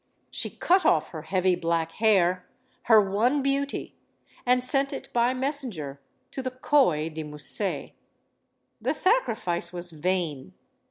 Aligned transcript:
She 0.31 0.49
cut 0.49 0.83
off 0.83 1.09
her 1.09 1.21
heavy 1.21 1.53
black 1.53 1.91
hair 1.91 2.47
her 2.85 2.99
one 3.07 3.43
beauty 3.43 3.93
and 4.47 4.63
sent 4.63 4.91
it 4.91 5.13
by 5.13 5.35
messenger 5.35 6.01
to 6.31 6.41
the 6.41 6.49
coy 6.49 7.07
de 7.11 7.21
Musset. 7.21 7.91
The 8.81 8.95
sacrifice 8.95 9.71
was 9.71 9.91
vain. 9.91 10.55